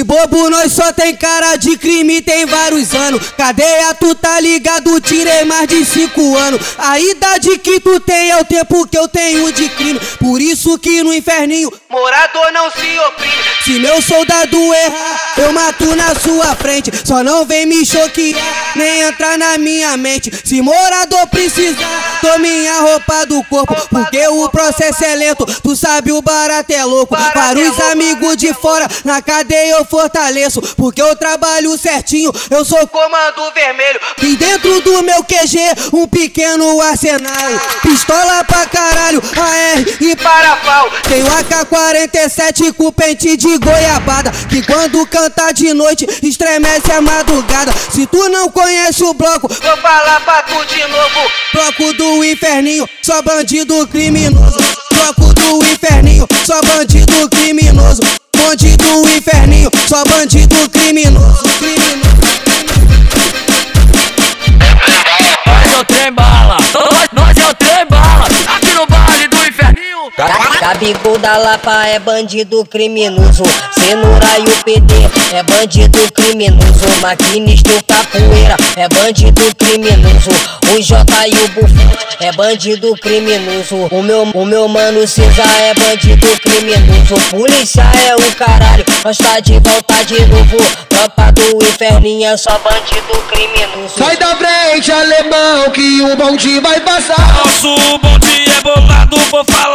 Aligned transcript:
De 0.00 0.04
bobo 0.04 0.48
nós 0.48 0.72
só 0.72 0.94
tem 0.94 1.14
cara 1.14 1.56
de 1.56 1.76
crime, 1.76 2.22
tem 2.22 2.46
vários 2.46 2.94
anos. 2.94 3.32
Cadeia, 3.36 3.92
tu 3.92 4.14
tá 4.14 4.40
ligado, 4.40 4.98
tirei 4.98 5.44
mais 5.44 5.68
de 5.68 5.84
cinco 5.84 6.38
anos. 6.38 6.58
A 6.78 6.98
idade 6.98 7.58
que 7.58 7.78
tu 7.80 8.00
tem 8.00 8.30
é 8.30 8.40
o 8.40 8.44
tempo 8.46 8.86
que 8.86 8.96
eu 8.96 9.06
tenho 9.08 9.52
de 9.52 9.68
crime. 9.68 10.00
Por 10.18 10.40
isso 10.40 10.78
que 10.78 11.02
no 11.02 11.12
inferninho, 11.12 11.70
morador 11.90 12.50
não 12.50 12.70
se 12.70 12.98
oprime. 12.98 13.50
Se 13.62 13.78
meu 13.78 14.00
soldado 14.00 14.56
errar, 14.74 15.32
eu 15.36 15.52
mato 15.52 15.94
na 15.94 16.14
sua 16.14 16.56
frente. 16.56 16.90
Só 17.04 17.22
não 17.22 17.44
vem 17.44 17.66
me 17.66 17.84
choquear, 17.84 18.72
nem 18.76 19.02
entrar 19.02 19.36
na 19.36 19.58
minha 19.58 19.98
mente. 19.98 20.32
Se 20.42 20.62
morador 20.62 21.26
precisar, 21.26 22.18
tô 22.22 22.38
minha 22.38 22.80
roupa 22.80 23.26
do 23.26 23.44
corpo. 23.44 23.76
Porque 23.90 24.26
o 24.28 24.48
processo 24.48 25.04
é 25.04 25.14
lento, 25.14 25.44
tu 25.62 25.76
sabe 25.76 26.10
o 26.10 26.22
barato 26.22 26.72
é 26.72 26.82
louco. 26.84 27.14
Para 27.14 27.58
os 27.58 27.78
amigos 27.92 28.19
de 28.40 28.52
fora, 28.54 28.88
na 29.04 29.20
cadeia 29.20 29.76
eu 29.76 29.84
fortaleço. 29.84 30.60
Porque 30.76 31.00
eu 31.00 31.14
trabalho 31.14 31.76
certinho, 31.76 32.32
eu 32.50 32.64
sou 32.64 32.86
comando 32.88 33.52
vermelho. 33.54 34.00
E 34.22 34.36
dentro 34.36 34.80
do 34.80 35.02
meu 35.02 35.22
QG, 35.22 35.58
um 35.92 36.08
pequeno 36.08 36.80
arsenal. 36.80 37.30
Pistola 37.82 38.42
pra 38.44 38.66
caralho, 38.66 39.22
AR 39.36 39.84
e 40.00 40.16
parafal. 40.16 40.90
Tenho 41.08 41.26
AK-47 41.26 42.72
com 42.74 42.90
pente 42.92 43.36
de 43.36 43.58
goiabada. 43.58 44.30
Que 44.48 44.62
quando 44.62 45.06
canta 45.06 45.52
de 45.52 45.72
noite, 45.74 46.06
estremece 46.22 46.90
a 46.92 47.00
madrugada. 47.00 47.72
Se 47.92 48.06
tu 48.06 48.28
não 48.28 48.50
conhece 48.50 49.04
o 49.04 49.12
bloco, 49.14 49.48
vou 49.48 49.76
falar 49.76 50.20
pra 50.20 50.42
tu 50.42 50.64
de 50.64 50.80
novo. 50.86 51.30
Bloco 51.52 51.92
do 51.94 52.24
inferninho, 52.24 52.88
só 53.02 53.20
bandido 53.22 53.86
criminoso. 53.88 54.58
Bloco 54.92 55.34
do 55.34 55.64
inferninho, 55.66 56.26
só 56.46 56.60
bandido 56.62 56.69
bandido 60.04 60.59
Gabigol 70.70 71.18
da 71.18 71.36
Lapa 71.36 71.84
é 71.88 71.98
bandido 71.98 72.64
criminoso. 72.64 73.42
Cenoura 73.72 74.38
e 74.38 74.44
o 74.44 74.64
PD 74.64 74.94
é 75.32 75.42
bandido 75.42 75.98
criminoso. 76.12 76.86
Maquinista 77.02 77.72
e 77.72 77.76
o 77.76 77.82
capoeira 77.82 78.56
é 78.76 78.88
bandido 78.88 79.42
criminoso. 79.56 80.30
O 80.72 80.80
J 80.80 81.26
e 81.26 81.34
o 81.34 81.48
Bufão 81.48 81.90
é 82.20 82.30
bandido 82.30 82.94
criminoso. 83.02 83.88
O 83.90 84.00
meu, 84.00 84.22
o 84.32 84.44
meu 84.44 84.68
mano 84.68 85.04
Cisa 85.08 85.42
é 85.42 85.74
bandido 85.74 86.28
criminoso. 86.40 87.16
Polícia 87.30 87.82
é 88.08 88.14
o 88.14 88.34
caralho, 88.36 88.84
nós 89.04 89.18
tá 89.18 89.40
de 89.40 89.58
volta 89.58 90.04
de 90.04 90.24
novo. 90.26 90.56
Tropa 90.88 91.32
do 91.32 91.64
inferninho 91.64 92.28
é 92.28 92.36
só 92.36 92.56
bandido 92.60 93.20
criminoso. 93.28 93.98
Sai 93.98 94.16
da 94.16 94.36
frente, 94.36 94.92
alemão, 94.92 95.68
que 95.72 96.00
o 96.00 96.14
bonde 96.14 96.60
vai 96.60 96.78
passar. 96.78 97.34
Nosso 97.44 97.98
bonde 97.98 98.48
é 98.48 98.62
bolado, 98.62 99.16
vou 99.32 99.44
falar 99.44 99.69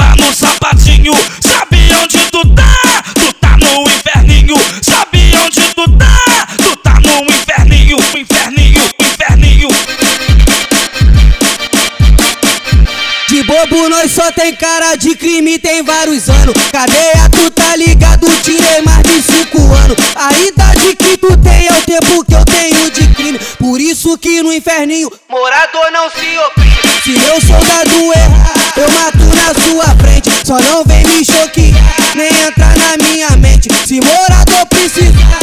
bobo 13.46 13.90
nós 13.90 14.12
só 14.12 14.32
tem 14.32 14.56
cara 14.56 14.96
de 14.96 15.16
crime, 15.16 15.60
tem 15.60 15.84
vários 15.84 16.28
anos. 16.30 16.56
Cadeia, 16.72 17.30
tu 17.32 17.50
tá 17.52 17.76
ligado, 17.76 18.28
tirei 18.42 18.82
mais 18.82 19.04
de 19.04 19.22
cinco 19.22 19.60
anos. 19.74 19.98
A 20.16 20.34
idade 20.40 20.96
que 20.96 21.18
tu 21.18 21.38
tem 21.38 21.68
é 21.68 21.72
o 21.72 21.82
tempo 21.82 22.26
que 22.26 22.34
eu 22.34 22.46
tenho 22.46 22.92
de 22.92 23.08
crime. 23.14 23.40
Por 23.60 23.80
isso 23.80 24.18
que 24.18 24.42
no 24.42 24.52
inferninho, 24.52 25.12
morador 25.30 25.92
não 25.92 26.10
se 26.10 26.38
oprime. 26.38 26.76
Se 27.04 27.12
meu 27.12 27.40
soldado 27.42 28.14
errar, 28.14 28.54
eu 28.78 28.90
mato 28.90 29.36
na 29.36 29.54
sua 29.54 29.96
frente. 29.96 30.30
Só 30.46 30.60
não 30.60 30.84
vem 30.84 31.06
me 31.06 31.24
choquear, 31.24 32.16
nem 32.16 32.28
entrar 32.48 32.76
na 32.78 32.98
minha 33.08 33.30
mente. 33.38 33.70
Se 33.88 34.02
morador 34.02 34.66
precisar, 34.68 35.40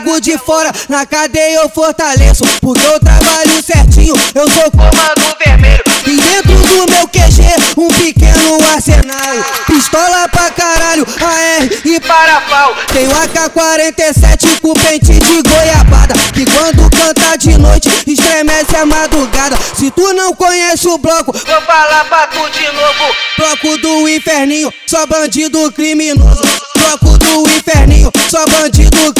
amigos 0.00 0.20
de 0.20 0.38
fora, 0.38 0.72
na 0.88 1.04
cadeia 1.04 1.56
eu 1.56 1.68
fortaleço. 1.68 2.44
Porque 2.60 2.84
eu 2.84 2.98
trabalho 3.00 3.62
certinho, 3.62 4.14
eu 4.34 4.48
sou 4.48 4.70
comando 4.70 5.36
vermelho. 5.44 5.82
E 6.06 6.16
dentro 6.16 6.54
do 6.54 6.90
meu 6.90 7.08
QG, 7.08 7.42
um 7.76 7.88
pequeno 7.88 8.58
arsenal. 8.72 9.20
Pistola 9.66 10.28
pra 10.28 10.50
caralho, 10.50 11.06
AR 11.20 11.68
e 11.84 12.00
parafal. 12.00 12.74
Tenho 12.92 13.10
AK-47 13.10 14.60
com 14.60 14.72
pente 14.72 15.12
de 15.12 15.42
goiabada. 15.42 16.14
Que 16.32 16.46
quando 16.46 16.90
canta 16.90 17.36
de 17.36 17.58
noite, 17.58 17.88
estremece 18.06 18.76
a 18.76 18.86
madrugada. 18.86 19.58
Se 19.74 19.90
tu 19.90 20.12
não 20.14 20.34
conhece 20.34 20.88
o 20.88 20.98
bloco, 20.98 21.32
vou 21.32 21.62
falar 21.62 22.04
pra 22.06 22.26
tu 22.28 22.50
de 22.50 22.64
novo. 22.72 23.14
Bloco 23.36 23.78
do 23.78 24.08
inferninho, 24.08 24.72
só 24.86 25.06
bandido 25.06 25.70
criminoso. 25.72 26.42
Bloco 26.76 27.18
do 27.18 27.50
inferninho, 27.50 28.10
só 28.30 28.44
bandido 28.46 29.12
criminoso. 29.14 29.19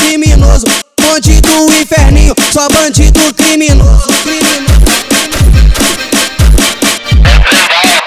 Criminoso. 3.35 4.09
criminoso. 4.23 4.71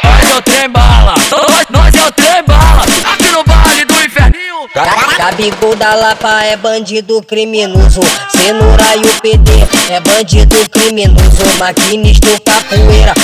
Nós 0.03 0.29
é 0.29 0.35
o 0.35 0.41
trem 0.41 0.69
bala, 0.69 1.15
nós, 1.31 1.65
nós 1.69 1.95
é 1.95 2.07
o 2.07 2.11
trem 2.11 2.43
bala, 2.45 2.83
aqui 3.13 3.31
no 3.31 3.43
baile 3.43 3.85
do 3.85 3.93
inferninho. 3.93 4.43
Gabigol 5.17 5.75
da 5.75 5.93
Lapa 5.93 6.43
é 6.43 6.57
bandido 6.57 7.21
criminoso. 7.21 8.01
Cenoura 8.29 8.95
e 8.95 9.01
o 9.01 9.21
PD 9.21 9.51
é 9.89 9.99
bandido 9.99 10.55
criminoso. 10.69 11.45
Maquinista 11.59 12.27
e 12.31 12.39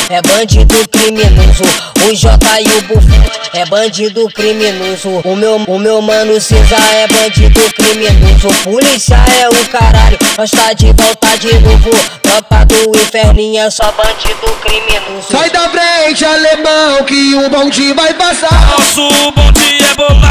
é 0.09 0.21
bandido 0.21 0.87
criminoso. 0.89 1.63
O 2.07 2.15
J 2.15 2.61
e 2.61 2.77
o 2.77 2.81
Bufão 2.83 3.39
é 3.53 3.65
bandido 3.65 4.27
criminoso. 4.29 5.09
O 5.23 5.35
meu, 5.35 5.57
o 5.57 5.79
meu 5.79 6.01
mano 6.01 6.39
Cisa 6.39 6.77
é 6.93 7.07
bandido 7.07 7.59
criminoso. 7.73 8.47
Polícia 8.63 9.15
é 9.41 9.49
o 9.49 9.69
caralho, 9.69 10.17
nós 10.37 10.51
tá 10.51 10.73
de 10.73 10.93
volta 10.93 11.37
de 11.37 11.53
novo. 11.59 11.89
Tropa 12.21 12.65
do 12.65 12.97
inferninho 12.97 13.61
é 13.61 13.69
só 13.69 13.91
bandido 13.91 14.55
criminoso. 14.61 15.27
Sai 15.31 15.49
da 15.49 15.69
frente, 15.69 16.25
alemão, 16.25 17.03
que 17.05 17.35
o 17.35 17.49
bonde 17.49 17.93
vai 17.93 18.13
passar. 18.13 18.67
Nosso 18.67 19.31
bonde 19.31 19.83
é 19.83 19.93
bolado, 19.95 20.28